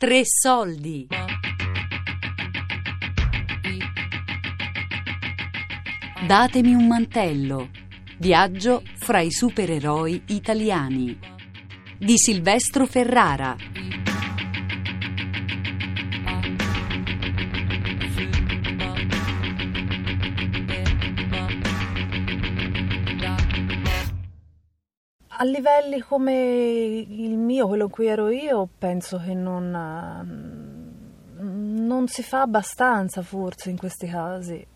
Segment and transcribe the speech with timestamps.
[0.00, 1.06] Tre soldi.
[6.26, 7.68] Datemi un mantello.
[8.16, 11.18] Viaggio fra i supereroi italiani.
[11.98, 13.54] Di Silvestro Ferrara.
[25.42, 29.70] A livelli come il mio, quello in cui ero io, penso che non,
[31.38, 34.66] non si fa abbastanza forse in questi casi.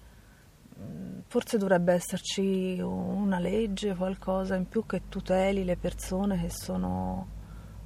[1.27, 7.27] Forse dovrebbe esserci una legge, qualcosa in più che tuteli le persone che sono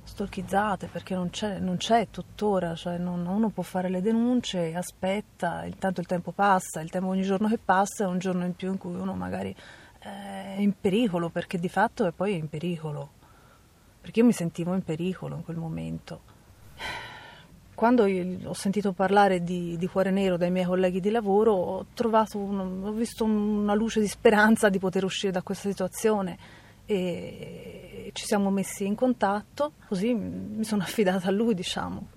[0.05, 5.65] stalkizzate, perché non c'è, non c'è tuttora, cioè non, uno può fare le denunce, aspetta,
[5.65, 8.71] intanto il tempo passa, il tempo ogni giorno che passa è un giorno in più
[8.71, 9.53] in cui uno magari
[9.99, 13.11] è in pericolo perché di fatto è poi in pericolo,
[14.01, 16.37] perché io mi sentivo in pericolo in quel momento.
[17.75, 21.87] Quando ho sentito parlare di, di Cuore Nero dai miei colleghi di lavoro ho,
[22.35, 26.37] un, ho visto una luce di speranza di poter uscire da questa situazione
[26.87, 32.09] e ci siamo messi in contatto, così mi sono affidata a lui diciamo.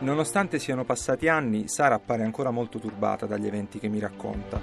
[0.00, 4.60] Nonostante siano passati anni, Sara appare ancora molto turbata dagli eventi che mi racconta.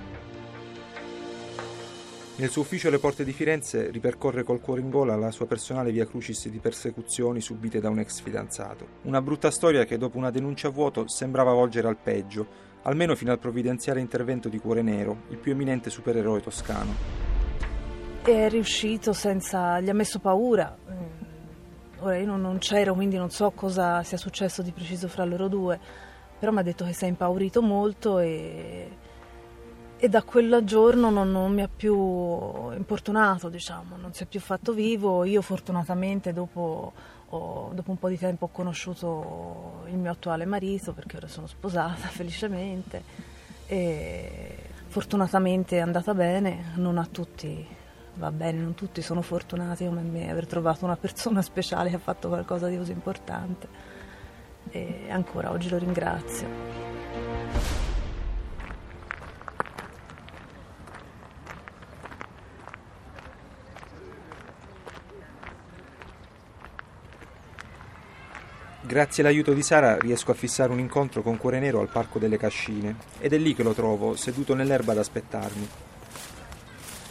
[2.38, 5.92] Nel suo ufficio alle porte di Firenze ripercorre col cuore in gola la sua personale
[5.92, 8.88] via crucis di persecuzioni subite da un ex fidanzato.
[9.03, 12.47] Una brutta storia che dopo una denuncia a vuoto sembrava volgere al peggio,
[12.83, 16.94] almeno fino al provvidenziale intervento di Cuore Nero, il più eminente supereroe toscano.
[18.23, 19.81] È riuscito senza...
[19.81, 20.77] gli ha messo paura
[21.99, 25.47] Ora io non, non c'ero, quindi non so cosa sia successo di preciso fra loro
[25.47, 25.79] due,
[26.37, 28.89] però mi ha detto che si è impaurito molto e,
[29.97, 34.39] e da quel giorno non, non, mi ha più importunato, diciamo, non si è più
[34.39, 35.23] fatto vivo.
[35.23, 36.92] Io fortunatamente dopo,
[37.30, 41.47] ho, dopo un po' di tempo ho conosciuto il mio attuale marito, perché ora sono
[41.47, 43.03] sposata felicemente
[43.67, 47.74] e fortunatamente è andata bene, non a tutti
[48.17, 51.99] va bene, non tutti sono fortunati come me aver trovato una persona speciale che ha
[51.99, 53.67] fatto qualcosa di così importante
[54.71, 57.03] e ancora oggi lo ringrazio.
[68.82, 72.37] Grazie all'aiuto di Sara riesco a fissare un incontro con Cuore Nero al Parco delle
[72.37, 75.67] Cascine ed è lì che lo trovo, seduto nell'erba ad aspettarmi.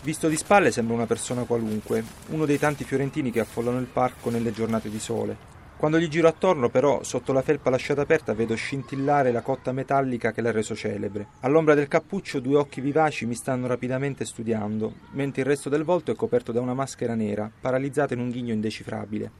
[0.04, 4.28] Visto di spalle sembra una persona qualunque, uno dei tanti fiorentini che affollano il parco
[4.28, 5.34] nelle giornate di sole.
[5.78, 10.30] Quando gli giro attorno, però, sotto la felpa lasciata aperta vedo scintillare la cotta metallica
[10.30, 11.28] che l'ha reso celebre.
[11.40, 16.12] All'ombra del cappuccio due occhi vivaci mi stanno rapidamente studiando, mentre il resto del volto
[16.12, 19.30] è coperto da una maschera nera, paralizzata in un ghigno indecifrabile.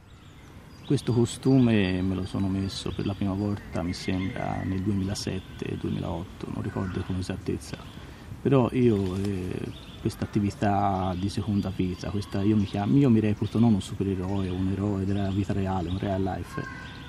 [0.87, 6.63] Questo costume me lo sono messo per la prima volta, mi sembra, nel 2007-2008, non
[6.63, 7.77] ricordo con esattezza.
[8.41, 13.59] Però io eh, questa attività di seconda vita, questa, io, mi chiamo, io mi reputo
[13.59, 16.63] non un supereroe, un eroe della vita reale, un real life,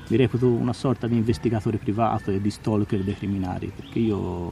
[0.07, 4.49] mi reputo una sorta di investigatore privato e di stalker dei criminali, perché io,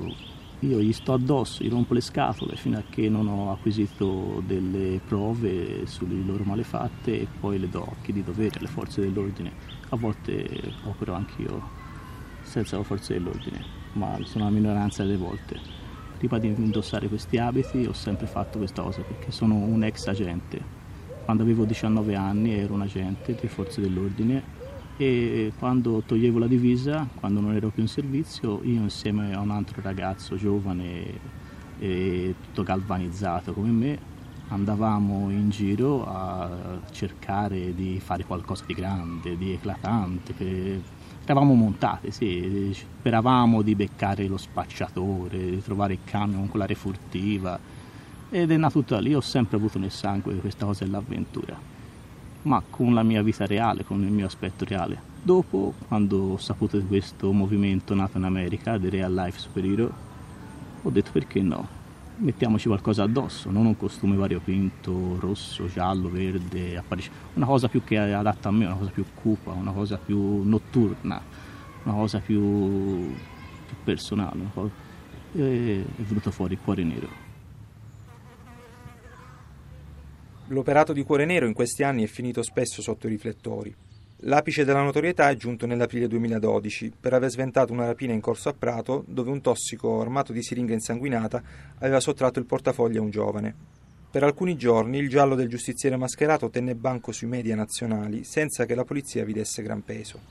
[0.59, 4.99] io gli sto addosso, gli rompo le scatole fino a che non ho acquisito delle
[5.07, 9.53] prove sulle loro malefatte e poi le do occhi di dovere alle forze dell'ordine.
[9.87, 10.45] A volte
[10.83, 11.61] opero anch'io
[12.41, 15.82] senza le forze dell'ordine, ma sono la minoranza delle volte
[16.27, 20.81] prima di indossare questi abiti ho sempre fatto questa cosa perché sono un ex agente.
[21.25, 24.61] Quando avevo 19 anni ero un agente di forze dell'ordine
[24.95, 29.51] e quando toglievo la divisa, quando non ero più in servizio, io insieme a un
[29.51, 31.19] altro ragazzo giovane
[31.79, 33.99] e tutto galvanizzato come me,
[34.47, 40.81] andavamo in giro a cercare di fare qualcosa di grande, di eclatante, per
[41.25, 47.57] Eravamo montati, sì, speravamo di beccare lo spacciatore, di trovare il camion con la refurtiva
[48.29, 51.57] ed è nato da lì, ho sempre avuto nel sangue questa cosa dell'avventura,
[52.41, 54.99] ma con la mia vita reale, con il mio aspetto reale.
[55.21, 59.93] Dopo, quando ho saputo di questo movimento nato in America, The Real Life Superhero,
[60.81, 61.65] ho detto perché no,
[62.17, 66.81] mettiamoci qualcosa addosso, non un costume variopinto, rosso, giallo, verde,
[67.33, 71.21] una cosa più che adatta a me, una cosa più cupa, una cosa più notturna,
[71.83, 73.13] una cosa più,
[73.65, 74.91] più personale.
[75.35, 77.21] E è venuto fuori il cuore nero.
[80.47, 83.73] L'operato di Cuore Nero in questi anni è finito spesso sotto i riflettori.
[84.25, 88.53] L'apice della notorietà è giunto nell'aprile 2012 per aver sventato una rapina in corso a
[88.53, 91.43] Prato dove un tossico armato di siringa insanguinata
[91.79, 93.53] aveva sottratto il portafoglio a un giovane.
[94.09, 98.75] Per alcuni giorni il giallo del giustiziere mascherato tenne banco sui media nazionali senza che
[98.75, 100.21] la polizia vi desse gran peso.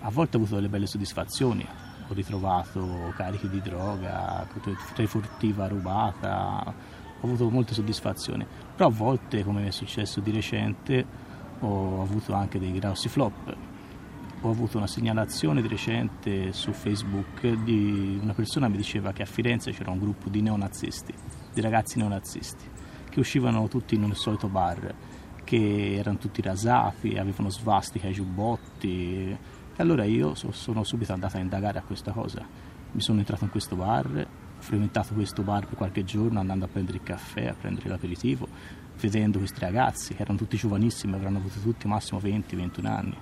[0.00, 1.66] A volte ho avuto delle belle soddisfazioni,
[2.08, 4.48] ho ritrovato carichi di droga,
[5.04, 6.64] furtiva rubata,
[7.20, 11.25] ho avuto molte soddisfazioni, però a volte, come è successo di recente,
[11.60, 13.56] ho avuto anche dei grossi flop.
[14.42, 19.22] Ho avuto una segnalazione di recente su Facebook di una persona che mi diceva che
[19.22, 21.12] a Firenze c'era un gruppo di neonazisti,
[21.52, 22.64] di ragazzi neonazisti,
[23.08, 24.94] che uscivano tutti in un solito bar,
[25.42, 29.36] che erano tutti rasati, avevano svastica ai giubbotti.
[29.78, 32.46] E allora io sono subito andato a indagare a questa cosa.
[32.92, 34.26] Mi sono entrato in questo bar,
[34.58, 38.48] frequentato questo bar per qualche giorno andando a prendere il caffè, a prendere l'aperitivo,
[39.00, 43.16] vedendo questi ragazzi che erano tutti giovanissimi, avranno avuto tutti massimo 20-21 anni,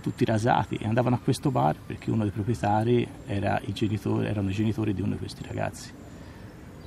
[0.00, 4.50] tutti rasati e andavano a questo bar perché uno dei proprietari era i genitori, erano
[4.50, 5.92] i genitori di uno di questi ragazzi.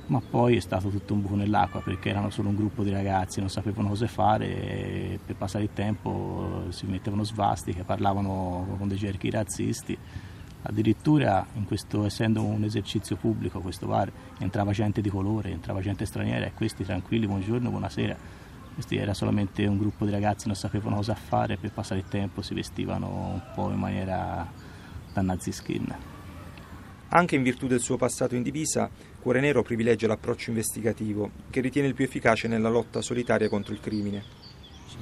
[0.06, 3.40] Ma poi è stato tutto un buco nell'acqua perché erano solo un gruppo di ragazzi,
[3.40, 8.98] non sapevano cosa fare e per passare il tempo si mettevano svastiche, parlavano con dei
[8.98, 9.96] cerchi razzisti
[10.66, 16.46] Addirittura, questo, essendo un esercizio pubblico, questo bar entrava gente di colore, entrava gente straniera
[16.46, 18.16] e questi tranquilli, buongiorno, buonasera.
[18.72, 22.40] Questi era solamente un gruppo di ragazzi, non sapevano cosa fare, per passare il tempo
[22.40, 24.50] si vestivano un po' in maniera
[25.12, 25.94] da nazi skin.
[27.08, 28.88] Anche in virtù del suo passato in divisa,
[29.20, 33.80] Cuore Nero privilegia l'approccio investigativo, che ritiene il più efficace nella lotta solitaria contro il
[33.80, 34.43] crimine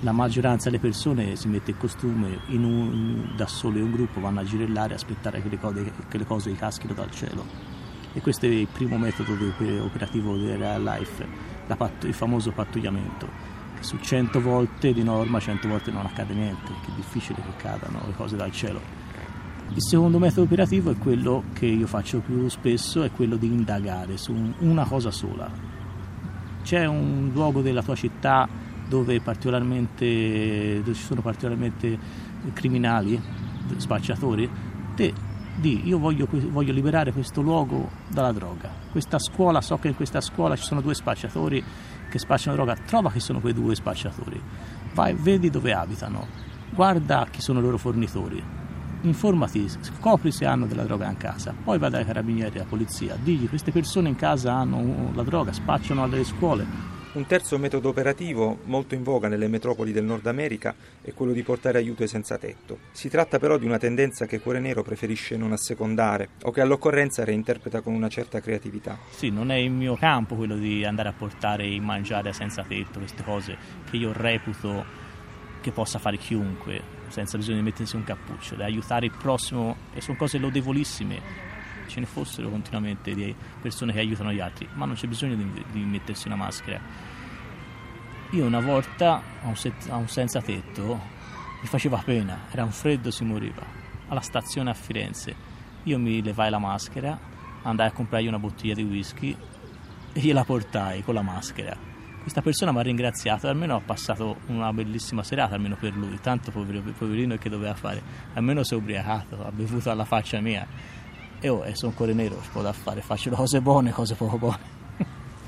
[0.00, 4.41] la maggioranza delle persone si mette il costume un, da solo in un gruppo, vanno
[4.41, 7.44] a girellare e aspettare che le, cose, che le cose caschino dal cielo.
[8.12, 9.33] E questo è il primo metodo
[9.83, 11.27] operativo del Real Life,
[11.77, 13.27] patto, il famoso pattugliamento,
[13.81, 18.12] su 100 volte di norma 100 volte non accade niente, è difficile che cadano le
[18.15, 18.81] cose dal cielo.
[19.69, 24.19] Il secondo metodo operativo è quello che io faccio più spesso, è quello di indagare
[24.19, 25.50] su una cosa sola.
[26.62, 28.47] C'è un luogo della tua città
[28.88, 31.99] dove, dove ci sono particolarmente
[32.52, 33.20] criminali,
[33.76, 34.49] spacciatori,
[34.94, 38.70] te di io voglio, voglio, liberare questo luogo dalla droga.
[38.90, 41.62] Questa scuola, so che in questa scuola ci sono due spacciatori
[42.08, 44.40] che spacciano droga, trova chi sono quei due spacciatori,
[44.94, 46.26] vai, vedi dove abitano,
[46.70, 48.43] guarda chi sono i loro fornitori,
[49.02, 53.49] informati, scopri se hanno della droga in casa, poi vai dai carabinieri, alla polizia, digli
[53.49, 56.67] queste persone in casa hanno la droga, spacciano alle scuole,
[57.14, 61.43] un terzo metodo operativo, molto in voga nelle metropoli del Nord America, è quello di
[61.43, 62.79] portare aiuto ai senza tetto.
[62.93, 67.23] Si tratta però di una tendenza che Cuore Nero preferisce non assecondare o che all'occorrenza
[67.23, 68.99] reinterpreta con una certa creatività.
[69.11, 72.64] Sì, non è il mio campo quello di andare a portare il mangiare a senza
[72.67, 73.56] tetto, queste cose
[73.91, 74.82] che io reputo
[75.61, 80.00] che possa fare chiunque senza bisogno di mettersi un cappuccio, di aiutare il prossimo e
[80.00, 81.51] sono cose lodevolissime
[81.87, 85.64] ce ne fossero continuamente di persone che aiutano gli altri, ma non c'è bisogno di,
[85.70, 86.81] di mettersi una maschera.
[88.31, 90.99] Io una volta a un, set, a un senza tetto
[91.61, 93.62] mi faceva pena, era un freddo, si moriva,
[94.08, 95.34] alla stazione a Firenze.
[95.84, 97.19] Io mi levai la maschera,
[97.62, 99.37] andai a comprargli una bottiglia di whisky
[100.12, 101.90] e gliela portai con la maschera.
[102.23, 106.52] Questa persona mi ha ringraziato, almeno ha passato una bellissima serata, almeno per lui, tanto
[106.52, 108.00] poverino che doveva fare,
[108.35, 110.67] almeno si è ubriacato, ha bevuto alla faccia mia
[111.44, 114.81] e oh, sono cuore nero, si può da fare, faccio cose buone, cose poco buone.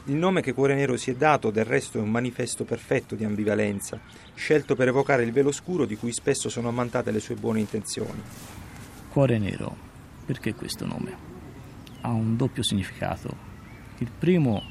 [0.07, 3.25] Il nome che Cuore Nero si è dato del resto è un manifesto perfetto di
[3.25, 3.99] ambivalenza,
[4.35, 8.21] scelto per evocare il velo scuro di cui spesso sono ammantate le sue buone intenzioni.
[9.09, 9.75] Cuore Nero,
[10.27, 11.17] perché questo nome?
[12.01, 13.35] Ha un doppio significato.
[13.99, 14.63] Il primo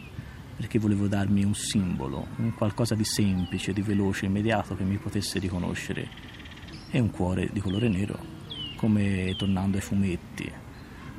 [0.57, 5.39] perché volevo darmi un simbolo, un qualcosa di semplice, di veloce, immediato che mi potesse
[5.39, 6.09] riconoscere.
[6.91, 8.19] E un cuore di colore nero,
[8.75, 10.61] come tornando ai fumetti,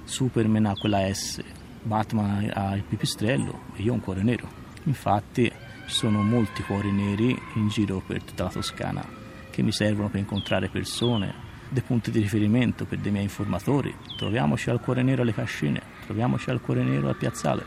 [0.04, 1.42] Superman ha quella S,
[1.82, 4.48] Batman ha il pipistrello e io ho un cuore nero.
[4.84, 5.50] Infatti
[5.86, 10.20] ci sono molti cuori neri in giro per tutta la Toscana che mi servono per
[10.20, 11.32] incontrare persone,
[11.68, 13.94] dei punti di riferimento per dei miei informatori.
[14.16, 17.64] Troviamoci al cuore nero alle cascine, troviamoci al cuore nero al piazzale.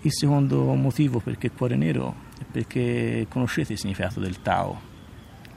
[0.00, 4.80] Il secondo motivo perché cuore nero è perché conoscete il significato del Tao,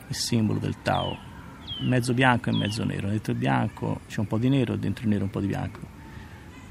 [0.07, 1.17] il simbolo del Tao,
[1.81, 3.07] mezzo bianco e mezzo nero.
[3.07, 5.94] Dentro il bianco c'è un po' di nero, dentro il nero un po' di bianco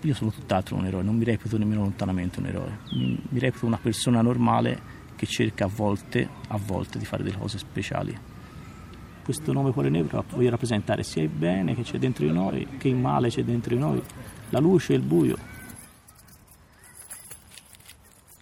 [0.04, 3.66] io sono tutt'altro un eroe, non mi reputo nemmeno lontanamente un eroe, mi, mi reputo
[3.66, 8.16] una persona normale che cerca a volte, a volte di fare delle cose speciali.
[9.24, 12.88] Questo nome Cuore Nero voglio rappresentare sia il bene che c'è dentro di noi, che
[12.88, 14.02] il male c'è dentro di noi,
[14.50, 15.52] la luce e il buio.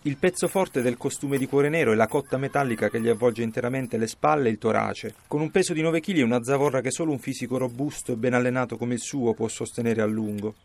[0.04, 3.44] Il pezzo forte del costume di cuore nero è la cotta metallica che gli avvolge
[3.44, 6.80] interamente le spalle e il torace, con un peso di 9 kg e una zavorra
[6.80, 10.56] che solo un fisico robusto e ben allenato come il suo può sostenere a lungo.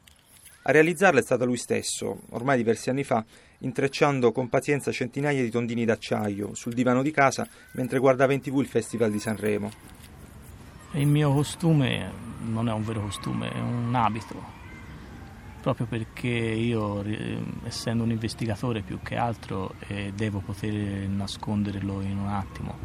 [0.67, 3.23] A realizzarla è stato lui stesso, ormai diversi anni fa,
[3.59, 8.59] intrecciando con pazienza centinaia di tondini d'acciaio sul divano di casa mentre guardava in tv
[8.59, 9.71] il Festival di Sanremo.
[10.91, 14.55] Il mio costume non è un vero costume, è un abito
[15.61, 17.01] proprio perché io,
[17.63, 20.73] essendo un investigatore più che altro, eh, devo poter
[21.07, 22.77] nasconderlo in un attimo.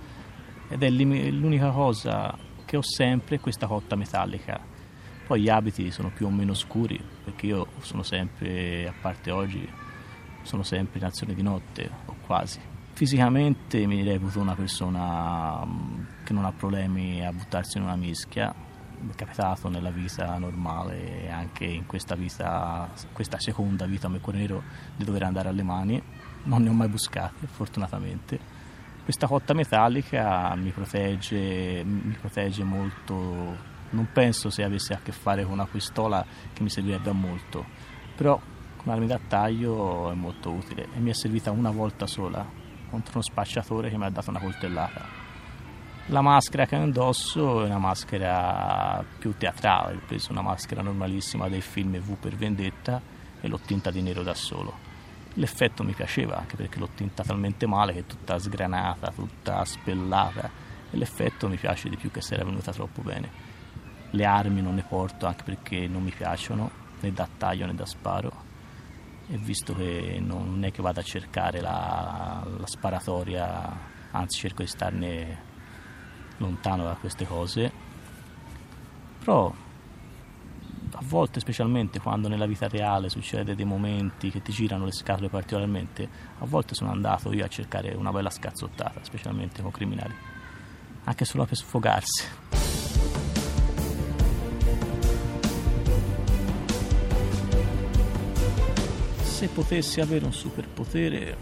[0.68, 4.71] Ed è l'unica cosa che ho sempre, questa cotta metallica.
[5.32, 9.66] Poi gli abiti sono più o meno scuri, perché io sono sempre, a parte oggi,
[10.42, 12.60] sono sempre in azione di notte, o quasi.
[12.92, 18.50] Fisicamente mi reputo una persona mm, che non ha problemi a buttarsi in una mischia,
[18.52, 24.62] è capitato nella vita normale e anche in questa vita, questa seconda vita a nero
[24.94, 26.02] di dover andare alle mani,
[26.42, 28.38] non ne ho mai buscate fortunatamente.
[29.02, 35.44] Questa cotta metallica mi protegge, mi protegge molto, non penso se avesse a che fare
[35.44, 37.64] con una pistola che mi servirebbe a molto,
[38.14, 38.38] però
[38.76, 42.44] con armi da taglio è molto utile e mi è servita una volta sola
[42.90, 45.22] contro uno spacciatore che mi ha dato una coltellata
[46.06, 51.60] la maschera che indosso è una maschera più teatrale, ho preso una maschera normalissima dei
[51.60, 53.00] film V per vendetta
[53.40, 54.90] e l'ho tinta di nero da solo.
[55.34, 60.50] L'effetto mi piaceva anche perché l'ho tinta talmente male che è tutta sgranata, tutta spellata
[60.90, 63.51] e l'effetto mi piace di più che se era venuta troppo bene.
[64.12, 67.84] Le armi non ne porto anche perché non mi piacciono, né da taglio né da
[67.86, 68.50] sparo.
[69.28, 73.78] E visto che non è che vado a cercare la, la sparatoria,
[74.12, 75.50] anzi cerco di starne
[76.38, 77.72] lontano da queste cose,
[79.18, 79.52] però
[80.94, 85.28] a volte, specialmente quando nella vita reale succede dei momenti che ti girano le scatole
[85.28, 90.14] particolarmente, a volte sono andato io a cercare una bella scazzottata, specialmente con criminali,
[91.04, 92.61] anche solo per sfogarsi.
[99.42, 101.36] Se potessi avere un superpotere,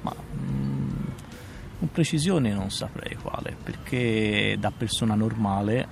[0.00, 5.86] ma con precisione non saprei quale, perché da persona normale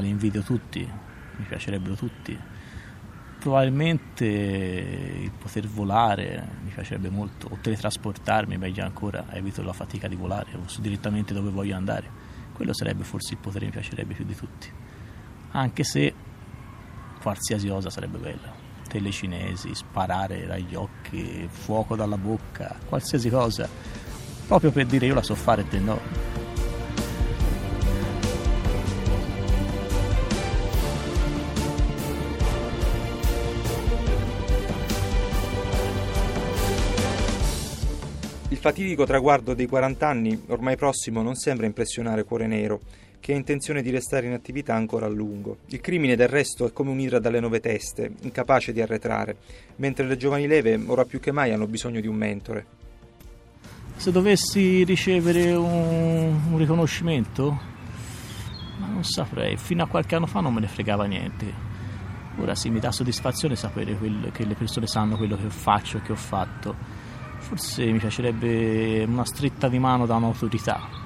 [0.00, 2.34] li invidio tutti, mi piacerebbero tutti.
[3.38, 10.16] Probabilmente il poter volare mi piacerebbe molto, o teletrasportarmi, meglio ancora, evito la fatica di
[10.16, 12.08] volare, so direttamente dove voglio andare.
[12.54, 14.72] Quello sarebbe forse il potere che mi piacerebbe più di tutti.
[15.50, 16.14] Anche se
[17.20, 18.65] qualsiasi cosa sarebbe bella.
[18.86, 23.68] Telecinesi, sparare dagli occhi, fuoco dalla bocca, qualsiasi cosa
[24.46, 26.00] proprio per dire io la so fare e te no.
[38.48, 42.80] Il fatidico traguardo dei 40 anni, ormai prossimo, non sembra impressionare Cuore Nero,
[43.26, 45.56] che ha intenzione di restare in attività ancora a lungo.
[45.66, 49.36] Il crimine del resto è come un'ira dalle nove teste, incapace di arretrare,
[49.78, 52.66] mentre le giovani leve ora più che mai hanno bisogno di un mentore.
[53.96, 57.60] Se dovessi ricevere un, un riconoscimento,
[58.78, 61.52] ma non saprei, fino a qualche anno fa non me ne fregava niente.
[62.36, 66.02] Ora sì, mi dà soddisfazione sapere quel, che le persone sanno quello che faccio e
[66.02, 66.76] che ho fatto.
[67.38, 71.05] Forse mi piacerebbe una stretta di mano da un'autorità.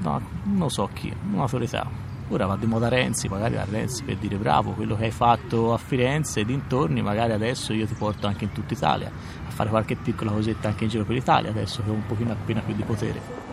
[0.00, 2.06] No, non so chi, un'autorità.
[2.30, 5.72] Ora va di moda Renzi, magari a Renzi per dire bravo, quello che hai fatto
[5.72, 9.70] a Firenze e dintorni, magari adesso io ti porto anche in tutta Italia a fare
[9.70, 12.74] qualche piccola cosetta anche in giro per l'Italia, adesso che ho un pochino appena più
[12.74, 13.46] di potere.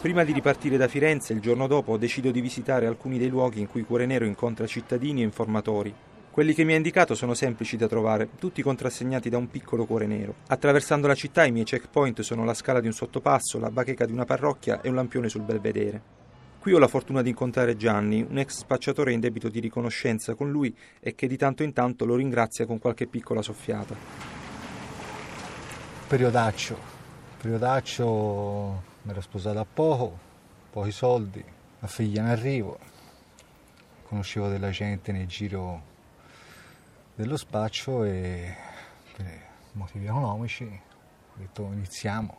[0.00, 3.68] Prima di ripartire da Firenze, il giorno dopo, decido di visitare alcuni dei luoghi in
[3.68, 5.94] cui Cuore Nero incontra cittadini e informatori.
[6.30, 10.06] Quelli che mi ha indicato sono semplici da trovare, tutti contrassegnati da un piccolo cuore
[10.06, 10.36] nero.
[10.46, 14.12] Attraversando la città i miei checkpoint sono la scala di un sottopasso, la bacheca di
[14.12, 16.00] una parrocchia e un lampione sul belvedere.
[16.60, 20.52] Qui ho la fortuna di incontrare Gianni, un ex spacciatore in debito di riconoscenza con
[20.52, 23.96] lui e che di tanto in tanto lo ringrazia con qualche piccola soffiata.
[26.06, 26.78] Periodaccio.
[27.40, 30.16] Periodaccio mi ero sposato a poco,
[30.70, 31.42] pochi soldi,
[31.80, 32.78] la figlia in arrivo.
[34.04, 35.89] Conoscevo della gente nel giro
[37.14, 38.54] dello spaccio e
[39.16, 42.38] per motivi economici ho detto iniziamo.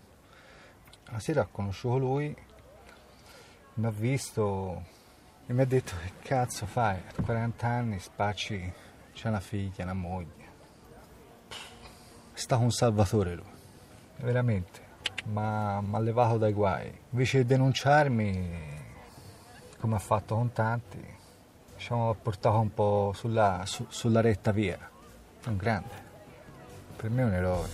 [1.05, 2.35] La sera ho conosciuto lui,
[3.73, 4.83] mi ha visto
[5.45, 8.73] e mi ha detto che cazzo fai, a 40 anni spacci,
[9.13, 10.49] c'è una figlia, una moglie.
[12.33, 13.51] È stato un salvatore lui,
[14.17, 14.79] veramente,
[15.25, 16.97] mi ha levato dai guai.
[17.09, 18.79] Invece di denunciarmi,
[19.77, 21.19] come ha fatto con tanti,
[21.81, 24.77] diciamo, portato un po' sulla, su, sulla retta via.
[25.47, 26.09] Un grande.
[26.95, 27.69] Per me è un eroe.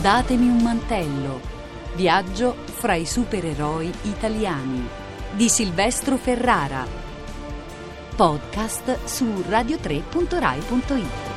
[0.00, 1.40] Datemi un mantello.
[1.96, 4.88] Viaggio fra i supereroi italiani
[5.32, 7.09] di Silvestro Ferrara.
[8.20, 11.29] Podcast su radio3.rai.it.